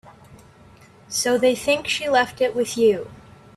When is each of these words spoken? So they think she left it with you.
So 1.09 1.37
they 1.37 1.53
think 1.53 1.87
she 1.87 2.09
left 2.09 2.41
it 2.41 2.55
with 2.55 2.75
you. 2.75 3.11